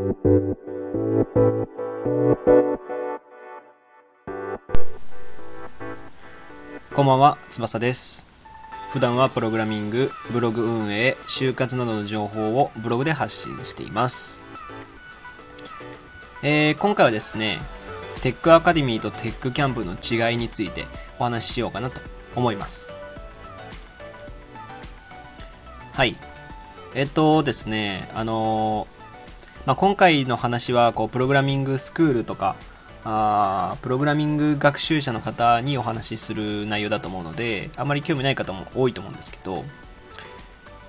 [0.00, 0.06] こ
[7.02, 8.24] んばんは、翼です。
[8.94, 14.42] 普段はプログラミング、ブログ運営、就活などの情報をブログで発信しています。
[16.42, 17.58] えー今回はですね、
[18.22, 20.86] テックアカデミーとテックキャンプの違いについて
[21.18, 22.00] お話ししようかなと
[22.34, 22.88] 思います。
[25.92, 26.16] はい。
[26.94, 28.99] えっとですね、あのー
[29.70, 32.56] まあ、今回の話はこうプログラミングスクールとか
[33.04, 39.64] あプログラミング学習者の方にお話しする内容だと思うのであまり興味ない方も多いと思うんですけど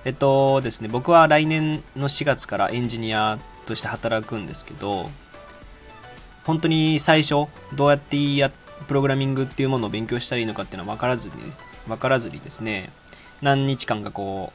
[0.04, 5.08] えっとですね僕は来年の4月からエンジニアとして働くんですけど
[6.42, 7.46] 本当に最初
[7.76, 8.50] どうやってや
[8.88, 11.34] プログラミングっていうものを勉強したらいいのかっていうのは分からずに
[11.86, 12.90] 分からずにですね
[13.42, 14.52] 何日間かこ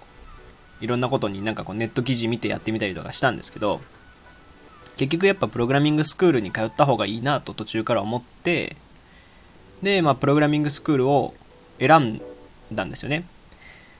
[0.81, 3.79] ういろんなことになんかこうネット記事見てやってみたりとかしたんですけど
[4.97, 8.75] 結局やっぱプログラミングスクールに通った方がいいなと途中から思って
[9.81, 11.33] でまあプログラミングスクールを
[11.79, 12.21] 選ん
[12.73, 13.25] だんですよね。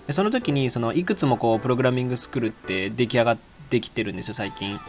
[0.08, 3.38] でその時にそのいくつもこうプログラミングスクールって出来上がっ
[3.70, 4.80] てきてるんですよ最近。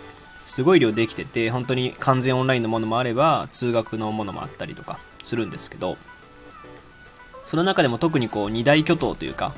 [0.46, 5.96] すごい量できてて本当に完全オンラインのものもあれば通学のものもあったりとかするんですけど。
[7.48, 9.54] その中でも特にこう二大巨頭というか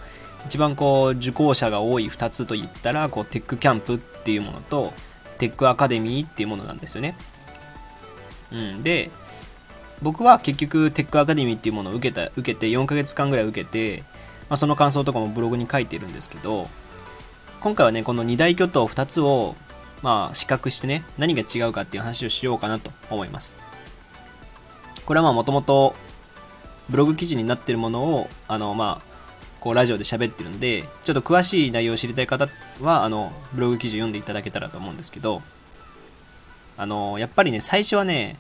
[0.47, 4.93] 一番こう受講者が多い2つといったらこうテックキャンプっていうものと
[5.41, 7.17] テックアカデミーっていうものなんですよね。
[8.53, 9.11] うん、で
[10.03, 14.03] 僕は結局テックアカデミーっていうものを受けた受けて4ヶ月間ぐらい受けて、
[14.51, 16.69] まあ、その感想とかもブログに書いてるんですけど
[17.61, 19.57] 今回はねこの二大巨頭2つを
[20.03, 23.57] まあ比較してね何が違うかっていう話をしようかなと思います
[25.07, 25.95] これはまあもともと
[26.91, 29.10] ブログ記事になってるものをあのまあ
[29.61, 32.49] こうラジオで喋ってるんでちょっと詳しい内容を知りたい方
[32.81, 35.43] はあのブログ記事を読んでいただけたらと思うんですけど
[36.77, 38.37] あのやっぱりね最初はね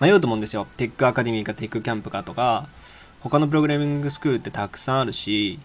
[0.00, 0.68] 迷うと思うんですよ。
[0.76, 2.68] テックアカデミーかテックキャンプかとか
[3.20, 5.58] 他のプログラミングスクールってたくさんあるし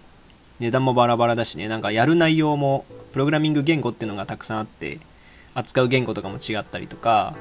[0.59, 5.00] 値段もバラバラだしねなんかやる内容もプログラミング言語っていうのがたくさんあって
[5.53, 7.36] 扱う言語とかも違ったりとか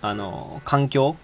[0.00, 1.16] あの環境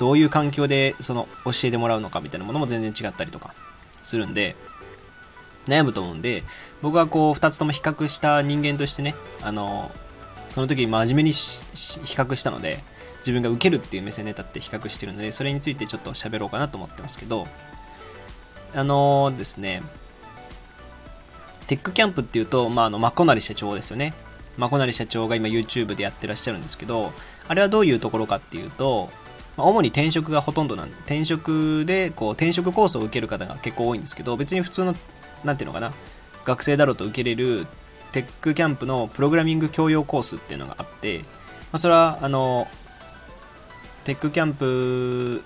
[0.00, 3.54] どういう環境でその教えてもらうのかみたいなものも全然違ったりとか。
[4.02, 4.56] するんで
[5.66, 6.42] 悩むと思うんで
[6.80, 9.90] 僕はこう2つとも比較した人間としてねあの
[10.50, 11.36] その時真面目に比
[11.72, 12.80] 較したので
[13.18, 17.46] 自分が受けるっていう目線で立って比較してるのでそれについてちょっと喋ろうかなと思ってますけど
[18.74, 19.82] あのですね
[21.68, 24.12] テックキャンプっていうと、まあ、あのマコナリ社長ですよね。
[24.58, 27.12] マコナリ社長が今 YouTube でやってらっしゃるんですけど
[27.48, 29.08] あれはどういうところかっていうと
[29.56, 34.94] まあ主に転職がほとんどなんで転職でこう転職コースを受ける方が結構多いんですけど別に普通の
[35.44, 35.92] なんていうのかな
[36.44, 37.66] 学生だろうと受けれる
[38.12, 41.24] テックキャンプのプログラミング教養コースっていうのがあって、ま
[41.72, 42.68] あ、それはあの
[44.04, 45.42] テックキャンプ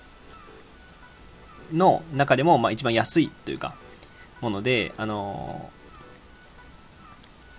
[1.73, 3.75] の中でもまあ一番安いというか
[4.41, 5.69] ものであの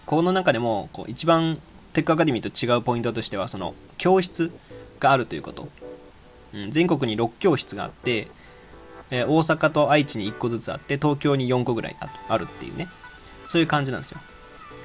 [0.06, 1.58] この中でもこう一番
[1.92, 4.50] テックアカデミーと違うポイントとしてはその教室
[5.00, 5.68] があるということ。
[6.54, 8.28] うん全国に6教室があって、
[9.10, 11.96] えー大阪と愛知に1個ずつあって東京に4個ぐらい
[12.28, 12.88] あるっていうね。
[13.48, 14.20] そういう感じなんですよ。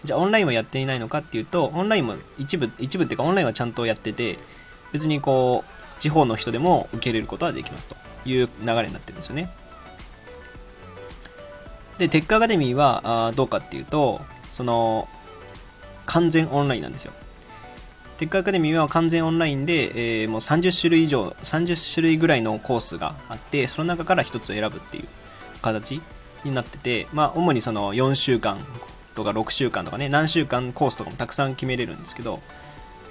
[0.04, 4.38] じゃあオンラインはやっていないのかっていうとオンラインも一部一部っていうかオンラインはちゃんとやってて
[4.92, 7.96] 別にこう地方の人でも受け入れることはできますと。
[8.26, 9.50] いう流れになってるんですよね。
[11.98, 14.22] でテックアカデミーはあーどうかっていうと
[14.52, 15.08] その
[16.06, 17.14] 完全オンラインなんですよ。
[18.18, 25.08] テックアカデミーは完全オンラインで、えーもう30種類以上30種類ぐらいのコースがあってその中から1つ選ぶっていう
[25.62, 26.02] 形
[26.44, 28.60] になっててまあ主にその4週間
[29.16, 32.40] とか6週間とかね何週間コースとかもたくさん決めれるんですけど、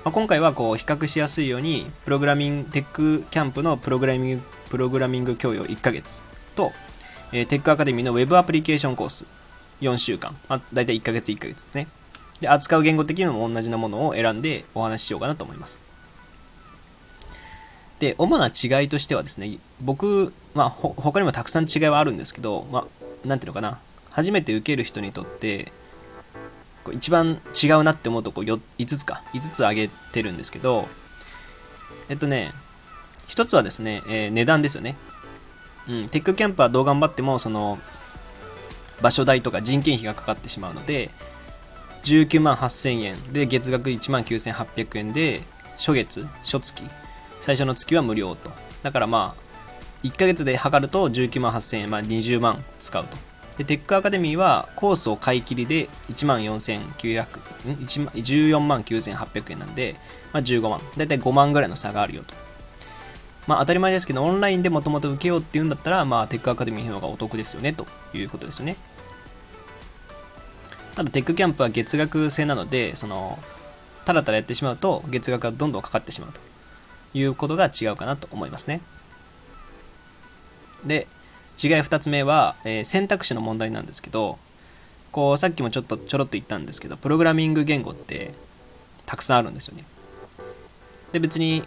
[0.04, 6.22] まあ、今回はこう比較しやすいようにプログラミングテックキャンプのプログラミングプログラミング教養1ヶ月
[6.54, 6.72] と、
[7.32, 9.26] えーテックアカデミーのウェブアプリケーションコース
[9.80, 11.88] 4週間、まあ、大体1ヶ月1ヶ月ですね。
[12.42, 15.78] で扱う言語的にも同じなものを選んでお話ししようかなと思います。
[18.00, 23.78] で主な違いとしてはですね僕、まあ、他にもたくさん違いはあるんですけど、まあ、なんていうのかな。
[24.10, 25.72] 初めて受ける人にとって
[26.92, 29.22] 一番違うなって思うとこ5つか。
[29.32, 30.88] 5つ挙げてるんですけど
[32.08, 32.52] えっとね
[33.28, 34.96] 1つはですね、えー値段ですよね、
[35.88, 37.78] うん、テックキャンプはどう頑張ってもその
[39.00, 41.10] 場所代とか人件費がかかってしまうので
[42.04, 45.40] 19万8000円で月額1万9800円で
[45.76, 46.84] 初月初月
[47.40, 48.50] 最初の月は無料と
[48.82, 49.42] だからまあ
[50.06, 53.16] 1ヶ月で測ると19万8000円、まあ、20万使うと
[53.56, 59.96] で、テックアカデミーはコースを買い切りで1万4900、ん14万9800円なんで、
[60.32, 60.80] まあ、15万。
[60.96, 62.34] だいたい5万ぐらいの差があるよと。
[63.46, 68.76] まあ当たり前ですけど、オンラインでもともと受けようっていうんだったら、まあテックアカデミーの方がお得ですよね、ということですよね。
[70.94, 73.38] ただテックキャンプは月額制なので、その、
[74.04, 76.40] ただただやってしまうと月額がどんどんかかってしまうと
[77.14, 78.80] いうことが違うかなと思いますね。
[80.84, 81.06] で、
[81.62, 84.38] 違い2つ目は、えー、選択肢の問題なんですけど、
[85.12, 88.32] こうさっきもちょっとちょろっと言ったんですけど、プログラミング言語って
[89.06, 89.84] たくさんあるんですよね。
[91.12, 91.62] で、別に、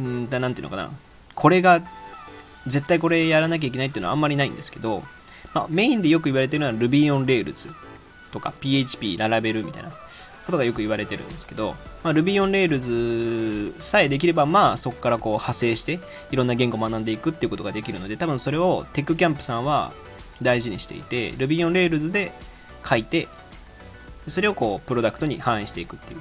[0.00, 0.90] んだ、なんていうのかな、
[1.34, 1.82] これが、
[2.66, 5.04] 絶対これやらなきゃいけないっていうのはあんまりないんですけど、
[5.54, 7.70] まあ、メインでよく言われてるのは Ruby on Rails
[8.32, 11.74] とか PHP、ララベルみたいなことがよく言われてるんですけど、
[12.04, 15.98] まあ、Ruby on Rails さえできれば、まあそこからこう派生して
[16.30, 19.92] いろんな言語を学んでいくっていうことができるので、多分それをテックキャンプさんは
[20.40, 22.32] 大事にしていて、Ruby on Rails で
[22.88, 23.28] 書いて、
[24.28, 26.20] それをこうプロダクトに反映していくっていう。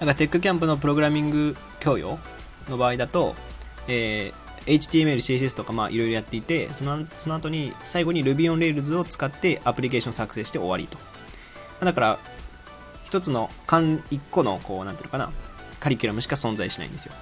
[0.00, 2.18] だかテックキャンプのプログラミング教養
[2.68, 3.34] の場合だと、
[3.88, 10.98] えー、HTML、CSS とかまあいろいろやっていて、そのその後に最後に Ruby on Rails を使ってアプリケーション作成して終わりと。
[11.84, 12.18] だから
[13.06, 13.50] 一つの、
[14.10, 15.30] 一個の、こう、なんていうのかな、
[15.78, 17.12] カリキュラムしか存在しないんですよ。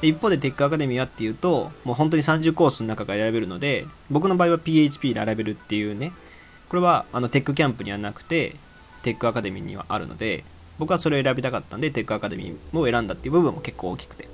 [0.00, 6.12] で一方でテックアカデミーはっていうと、もう本当に30コースの中から選べるので、僕の場合は PHP ララベルっていうね、
[6.68, 8.56] これはあのテックキャンプにはなくて、
[9.02, 10.44] テックアカデミーにはあるので、
[10.78, 14.28] 僕はそれを選びたかったんで、テックアカデミーを選んだっていう部分も結構大きくて。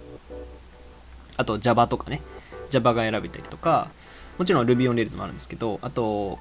[1.40, 2.20] あと Java とかね、
[2.68, 3.90] Java が選べたりとか、
[4.38, 6.38] もちろん Ruby on Rails もあるんですけど、あと、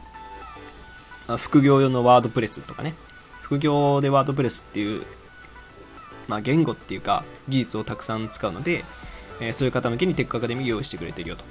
[1.37, 2.95] 副業用のワードプレスとかね、
[3.41, 5.03] 副業でワードプレスっていう、
[6.27, 8.85] まあ、言語っていうか技術をたくさん使うので、
[9.41, 11.43] えー、そういう方向けにテックアカデミー用意してくれてるよと。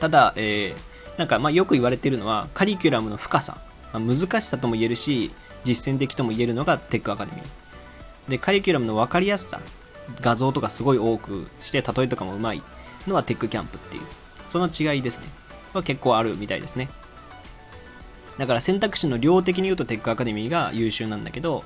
[0.00, 3.58] ただ、えー、なんかまあよく言われてるのはカリキュラムの深さ、
[3.92, 5.30] まあ、難しさとも言えるし
[5.64, 8.30] 実践的とも言えるのがテックアカデミー。
[8.30, 9.60] で、カリキュラムの分かりやすさ、
[10.20, 12.62] 画像とかすごい多くして、例えとかもうまい
[13.06, 14.02] のはテックキャンプっていう、
[14.48, 15.26] その違いですね。
[15.72, 16.88] は結構あるみたいですね。
[18.38, 21.64] だから選択肢の量的に言うとテックアカデミーが優秀なんだけど、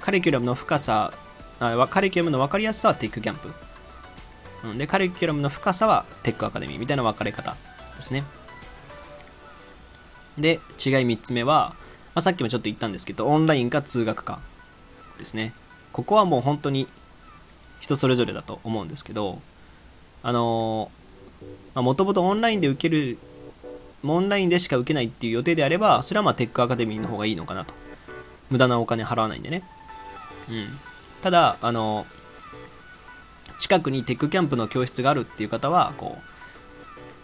[0.00, 1.12] カリキュラムの深さ、
[1.60, 3.52] あカリキュラムの分かりやすさはテックキャンプ。
[4.64, 7.56] うん、で、カリキュラムの深さはテックアカデミーみたいな分かれ方
[7.96, 8.24] ですね。
[10.36, 10.60] で、違い
[11.02, 11.74] 3つ目は、
[12.14, 14.40] まあ、さっきもちょっと言ったんですけど、オンラインか通学か
[15.18, 15.52] ですね。
[15.92, 16.88] ここはもう本当に
[17.80, 19.40] 人それぞれだと思うんですけど、
[20.22, 20.90] あの
[21.74, 23.18] もともとオンラインで受ける
[24.04, 27.74] オンラインでしか受けないっていう予定であれば、それはまあテックアカデミーの方がいいのかなと。
[28.50, 29.62] 無駄なお金払わないんでね。
[30.48, 30.68] うん。
[31.22, 32.06] ただ、あの、
[33.58, 36.22] 近くにテックキャンプの教室があるっていう方は、こう、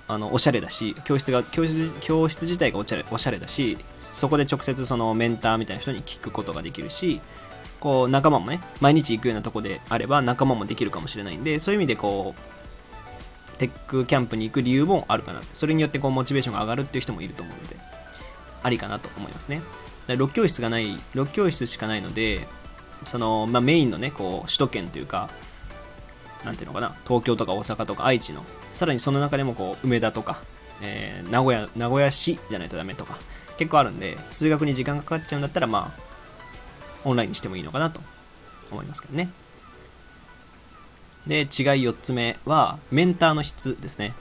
[0.08, 7.20] あの、おしゃれだし、教室が、教室、教室自体がおしゃれ、おしゃれだし、そこで直接そのメンターみたいな人に聞くことができるし、
[7.84, 12.54] こう、仲間もね、毎日行くようなとこであれば仲間もできるかもしれないんで、そういう意味でこう、
[13.58, 17.76] テックキャンプに行く理由もあるかなそれによってこうモチベーションが上がるっていう人もいると思うので
[18.62, 19.62] ありかなと思いますね。
[20.08, 22.46] 6教室がない6教室しかないので
[23.04, 25.30] その、まあ、メインのねこう首都圏というか
[26.44, 28.44] なんていうのかな東京とか大阪とか愛知の
[28.74, 30.42] さらにその中でもこう梅田とか、
[30.82, 33.16] えー、名古屋名古屋市じゃないとダメとか
[33.56, 36.03] 結構あるんで通学に時間かかっちゃうんだったらまあ
[37.04, 38.00] オンラインにしてもいいのかなと
[38.70, 39.30] 思いますけどね
[41.26, 44.14] で、違い4つ目は、メンターの質ですね。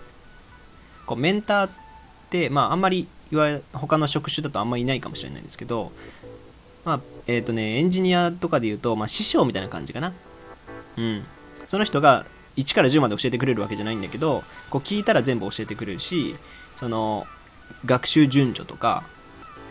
[1.05, 1.69] こうメンターっ
[2.29, 5.91] て、まあ、あんまりいわ他の職種だとあんまりいないかもしれないんですけど、
[6.85, 10.13] まあ、えっ、ー、とね、エンジニアとかで言うと、まあ、師匠みたいな感じかな。
[10.97, 11.25] うん。
[11.65, 12.25] その人が
[12.55, 16.35] 1から10まで教えてくれるわけじゃないんだけど、こう聞いたら全部教えてくれるし、
[16.75, 17.27] その、
[17.85, 19.03] 学習順序とか、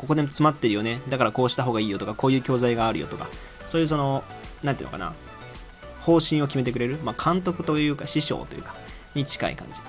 [0.02, 1.00] ここで詰まってるよね。
[1.08, 3.28] だからこうした方がいいよとか、こういう教材があるよとか、
[3.66, 4.22] そういうその、
[4.62, 5.14] なんていうのかな、
[6.02, 8.74] 方針を決めてくれる、まあ、監督というか師匠というか
[9.14, 9.80] に近い感じ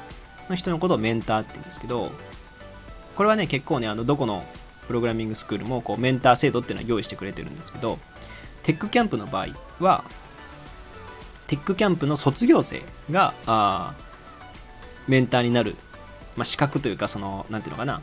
[0.50, 2.12] の人のことをメンターって言うんですけど
[3.16, 4.44] これはね結構ねあのどこの
[4.88, 7.98] プログラミングスクールもこうメンター制度っていうのは用意してくれてるんですけど
[8.62, 9.48] テックキャンプの場合
[9.80, 10.04] は
[11.48, 13.96] テックキャンプの卒業生があ
[15.08, 15.76] メンターになる、
[16.36, 18.02] まあ、資格というかその何ていうのかな。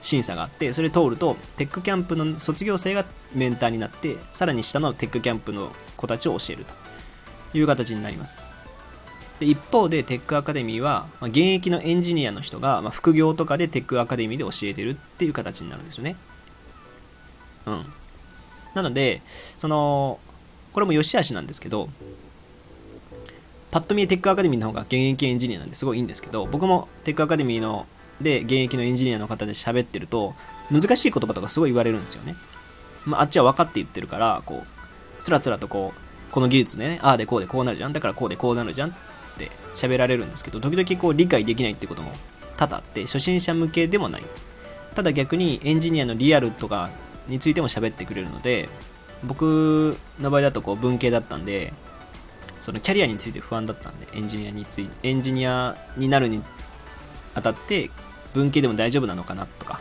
[0.00, 6.64] 審査があってそれ通るとテックキャンプの卒業生がメンターになってさらに下のテックキャンプの子たちを教える
[7.52, 8.38] という形になります。
[9.40, 16.16] で一方でテックアカデミーは、ま、現役のエンジニアの人が、ま、副業とかでテックアカデミーで教えてるっていう形になるんですよね。
[17.66, 17.84] うん。
[18.74, 19.20] なので、
[19.58, 20.18] その、
[20.72, 21.90] これも良し悪しなんですけど、
[23.70, 27.86] パッと見テックアカデミーの方が現役エンジニアなんですごいいいんですけど、僕もテックアカデミーの
[28.20, 30.34] で現役のエンジニアの方で喋ってると
[30.70, 32.34] 難しい言葉とかすごい言われるんですよね、
[33.04, 37.92] まあ、あっちは分かって言ってるからこうつらつらとこうこの技術ねああでこうでこうなるじゃん。
[37.92, 38.92] だからこうでこうなるじゃんっ
[39.38, 42.12] て喋られるんですけど時々こう理解できないってことも
[42.56, 44.22] 多々あって初心者向けでもない。
[44.94, 46.90] ただ逆にエンジニアのリアルとか
[47.28, 48.68] についても喋ってくれるので
[49.24, 51.74] 僕の場合だとこう文系だったんで
[52.60, 56.42] そのキャリアについて不安だったんでエンジニアについエンジニアになるに
[57.34, 57.90] あたって
[58.36, 59.80] 文系でも大丈夫なのかなとか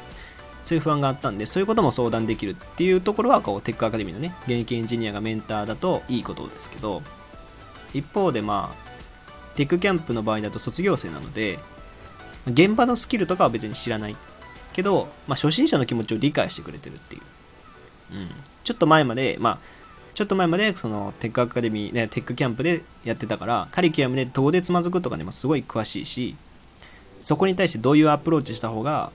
[0.63, 7.03] そういう不安があったんでそういうことも相談できるっていうところはこうテックアカデミーのね現役エンジニアがメンターだといいことですけど
[7.93, 11.59] 一方でまあテックキャンプの場合だと卒業生なので
[12.47, 14.15] 現場のスキルとかは別に知らない。
[14.75, 17.21] けど、まあ、初心者の気持ちを理解してくれてるっていう、
[18.11, 18.29] うん、
[18.65, 19.59] ちょっと前までまあ
[20.13, 26.35] ちょっと前までそのテックアカデミー、ね、テックキャンプでやってたからカリキュラムでどうでつまずくとかでもすごい詳しいし
[27.21, 29.11] そこに対してどういうアプローチした方が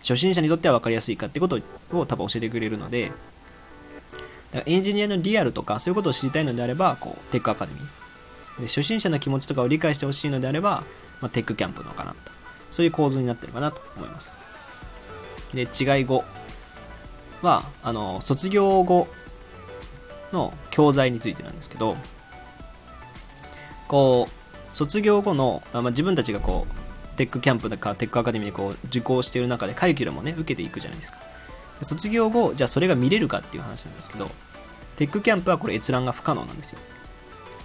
[0.00, 1.60] 初心者にとっては分かりやすいかってこと
[1.92, 3.12] を多分教えてくれるので
[4.52, 8.06] だからエンジニアのリアルとかそういうことを知りたいのであればこうテックアカデミー。
[8.60, 10.82] で初心者の気持ちとかを理解してほしいのであれば、
[11.20, 12.16] まあ、テックキャンプのかなと。
[12.70, 14.32] そういう構図になってるかなと思います。
[15.52, 16.24] で違い語
[17.42, 19.08] はあの卒業後
[20.32, 21.96] の教材についてなんですけど
[23.88, 26.85] こう卒業後の、まあ、自分たちがこう
[27.16, 31.18] テックキャンプとかテックアカデミーでこう受講している中でカリキュラムをね受けていくじゃないですか。
[31.82, 34.30] 卒業後じゃあそれが見れるかっていう話なんですけど
[34.96, 36.78] テックキャンプはこれ閲覧が不可能なんですよ。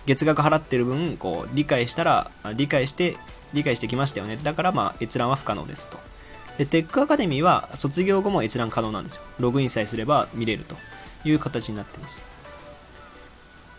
[0.06, 3.16] 月額払ってる分こう理解したら理解して
[3.54, 4.38] 理解してきましたよね。
[4.42, 6.00] だからまあ閲覧は不可能ですと。
[6.58, 9.22] でテックアカデミーは卒業後も閲覧可能なんですよ。
[9.40, 10.76] ログインさえすれば見れると
[11.24, 12.24] いう形になってます。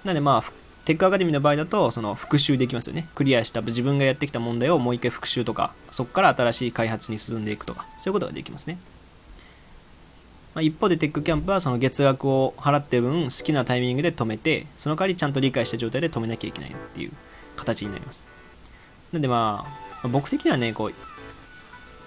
[0.04, 0.52] なのでまあ、
[0.84, 3.08] テックアカデミーの場合だと、その復習できますよね。
[3.14, 8.78] クリアした自分がやってきた問題をもう一回復習とか、そこから新しい開発に進んでいくとか、そういうことができますね。
[10.54, 17.12] まあ、一方でテックキャンプはその月額を払ってる分好きなタイミングで止めて、その代わりちゃんと理解した状態で止めなきゃいけないっていう
[17.56, 18.26] 形になります。
[19.12, 19.64] なんでま
[20.02, 20.94] あ、僕的にはね、こう、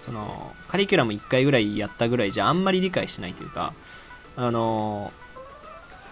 [0.01, 3.73] そのカリキュラム1回ぐらいやったぐらいじゃあんまり理解しないというか、
[4.35, 5.11] あの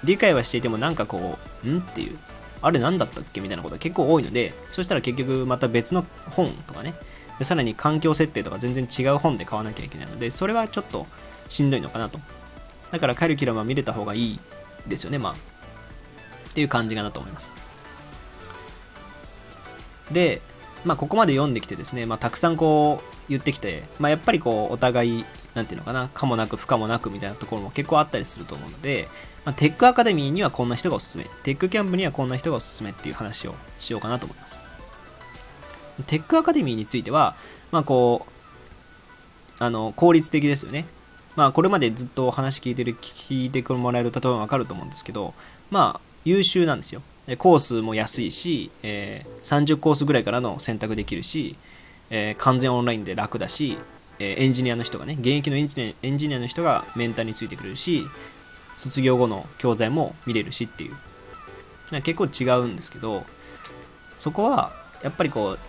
[0.04, 2.18] 理解はしていてもなんかこうんっていう、
[2.64, 6.96] あれ何だったっけみたいなことが結構多いので、そしたら結局また別の本とかね、
[7.38, 11.06] でさらに環境設定とか全然違う本で買わなきゃいけないので、それはちょっと
[11.50, 12.20] しんどいのかなと。
[12.90, 14.40] だからカリキュラムは見れた方がいい
[14.88, 15.34] ですよね、まあ。
[15.34, 15.36] っ
[16.54, 17.54] ていう感じかなと思います。
[20.12, 20.42] で、
[20.86, 29.08] まあ、ここまで読んできてですね、まあ、たくさんこう言ってきて、まあ、やっぱりこうお互いなんていうのかな、かもなく不可もなくみたいなところも結構あったりすると思うので、
[29.46, 34.62] まあ、テックアカデミーにはこんな人がおすすめ、テックキャンプにはこんな人がおすすめっていう話をしようかなと思います。
[36.08, 37.36] テックアカデミーについては、
[37.72, 38.26] まあこ
[39.60, 40.86] う、あの、効率的ですよね。
[41.36, 45.34] まあこれまでずっと話聞いてる、聞いてもらえる例えばわかると思うんですけど、
[45.72, 47.02] まあ優秀なんですよ。
[47.38, 51.56] コースも安いし、えー、30コースぐらいからの選択できるし、
[52.10, 53.78] えー、完全オンラインで楽だし、
[54.20, 58.04] えエンジニアの人がね、現役のエンジニアエンジニアの人がメンターについてくれるし、
[58.84, 62.02] 卒業後の教材も見れるしっていう。
[62.02, 63.26] 結構違うんですけど、
[64.18, 65.60] そこは、やっぱりこう、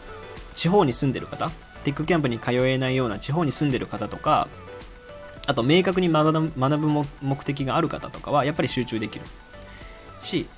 [0.55, 1.51] 地方に住んでる方、
[1.85, 4.49] テックキャンプに通えないような地方に住んでる方とか、
[5.47, 9.25] あと明確に学ぶ目的がある方とかは、やっぱり集中できる。
[10.21, 10.49] し、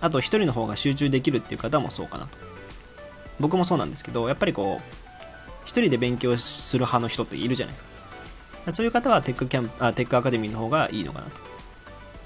[0.00, 2.38] あと一人の方が集中できるっていう方もそうかなと。
[3.40, 4.84] 僕もそうなんですけど、やっぱりこう、
[5.64, 7.84] 一人で勉強する派の人っているじゃないです
[8.66, 8.72] か。
[8.72, 11.53] そういう方はテックキャンプあテックアカデミーの方がいいのかなと。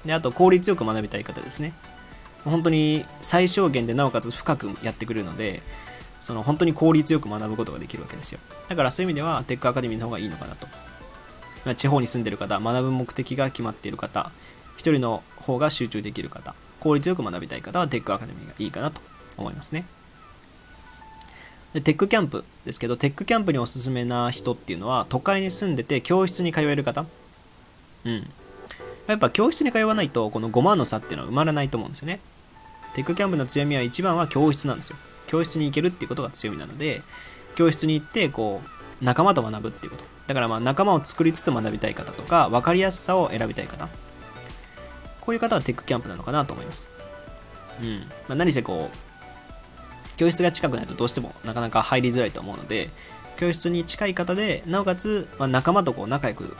[0.05, 1.73] で、あと効率よく学びたい方ですね。
[2.45, 5.61] 本当に最小限でなおかつ深くやってくるので、
[6.19, 8.39] その本当に効率よく学ぶことができるわけですよ。
[8.67, 10.67] だからそういう意味ではテックアカデミーの方がいいのかなと。
[11.75, 14.31] 地方に住んでる方、学ぶ目的が決まっている方、
[14.77, 19.01] 一人の方が集中できる方、効率よく学びたい方はテックアカデミーがいいかなと
[19.37, 19.85] 思いますね。
[21.73, 27.05] でテックキャンプですけど、テックキャンプにおすすめな人っていうのは、都会に住んでて教室に通える方。
[28.05, 28.29] うん。
[29.13, 32.19] やっぱ教室に通わないと、この5万の差っていうのは生まれないと思うんですよね。
[32.95, 34.97] テックキャンプの強みは一番は教室なんですよ。
[35.27, 37.01] 教室に行けるっていうことが強みなので、
[37.55, 38.61] 教室に行って、こ
[39.01, 40.03] う、仲間と学ぶっていうこと。
[40.27, 43.87] だからまあ仲間を作りつつ学びたい方とか、分かりやすさを選びたい方。
[45.21, 46.89] こういう方はテックキャンプなのかなと思います。
[47.81, 47.99] うん。
[48.27, 52.89] まあ、何せこう、教室が近くないとどうしてもなかなか入りづらいと思うので、
[53.39, 56.57] 教室に近い方で、なおかつ、まあ、仲間とこう仲良く、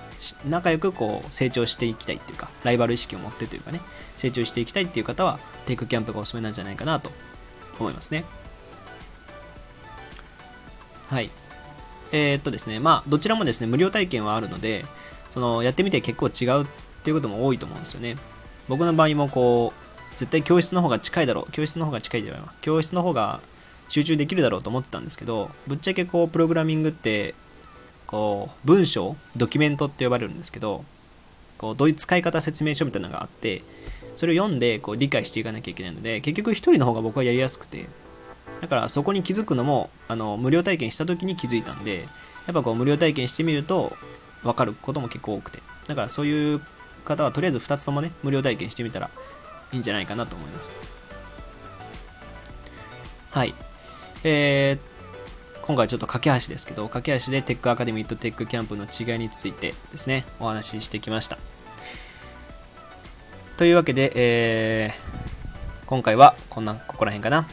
[0.48, 3.82] 仲良くこう成長していきたいっていうか、ライバル意識を持ってというかね、
[4.16, 7.12] 成長していきたいっていう方は、テックキャンプがおすすめなんじゃないかなと
[7.80, 8.24] 思いますね。
[11.10, 11.30] はい。
[12.14, 14.86] えー、っとですね、まあ、どちらもですね、無料体験はあるので、
[15.30, 16.66] その、やってみて結構違うっ
[17.04, 18.16] ていうことも多いと思うんですよね。
[18.70, 23.42] 僕の場合もこう、絶対教室の方が近いだろう、教室の方が近いだろう、教室の方が
[23.90, 27.36] 集中できるだろうと思ってたんですけど、ぶっちゃけこう、プログラミングって、
[28.08, 30.86] こう、文章、ドキュメントって呼ばれるんですけど、
[31.58, 33.64] こう、どういう使い方説明書みたいなのがあって、
[34.16, 37.88] それを読んでこう理解していかなきゃいけないので、結局一人の方が僕はやりやすくて、
[38.62, 42.06] だからそこに気づくのも、あの、無料体験した時に気づいたんで、
[42.46, 43.96] やっぱこう無料体験してみると
[44.44, 45.60] 分かることも結構多くて。
[45.88, 46.62] だからそういう
[47.06, 49.10] 方はとりあえず2つともね、無料体験してみたら
[49.72, 50.78] いいんじゃないかなと思います。
[53.32, 53.54] はい。
[54.24, 61.38] えー、今回ちょっと架け橋ですけど、架け橋でテックアカデミーとテックキャンプの違いについてですね、お話ししてきました。
[63.58, 67.48] というわけで、えー、今回はこんな、ここら辺かな。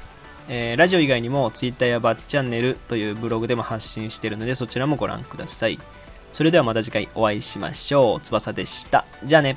[0.49, 5.79] えー、ラジオ以外にも Twitter やバッチャンネルというブログでも発信しているのでそちらもご覧ください。
[6.33, 8.21] それではまた次回お会いしましょう。
[8.21, 9.05] 翼でした。
[9.25, 9.57] じゃあね。